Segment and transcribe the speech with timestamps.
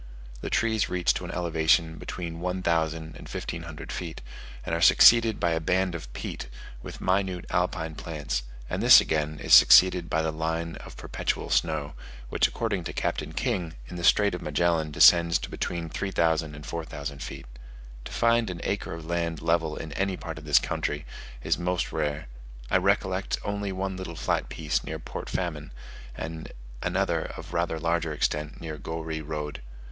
[0.41, 4.19] The trees reach to an elevation of between 1000 and 1500 feet,
[4.65, 6.49] and are succeeded by a band of peat,
[6.81, 11.93] with minute alpine plants; and this again is succeeded by the line of perpetual snow,
[12.29, 16.65] which, according to Captain King, in the Strait of Magellan descends to between 3000 and
[16.65, 17.45] 4000 feet.
[18.05, 21.05] To find an acre of level land in any part of the country
[21.43, 22.25] is most rare.
[22.71, 25.71] I recollect only one little flat piece near Port Famine,
[26.15, 29.61] and another of rather larger extent near Goeree Road.